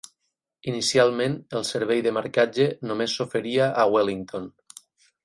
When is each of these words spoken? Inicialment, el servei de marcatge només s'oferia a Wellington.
Inicialment, 0.69 1.35
el 1.59 1.67
servei 1.71 2.01
de 2.07 2.13
marcatge 2.19 2.67
només 2.93 3.19
s'oferia 3.19 3.69
a 3.85 3.87
Wellington. 3.97 4.49